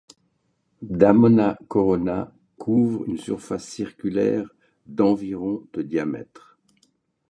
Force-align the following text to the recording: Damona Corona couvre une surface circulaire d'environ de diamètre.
Damona 0.89 1.59
Corona 1.67 2.33
couvre 2.57 3.07
une 3.07 3.19
surface 3.19 3.65
circulaire 3.69 4.49
d'environ 4.87 5.67
de 5.73 5.83
diamètre. 5.83 6.57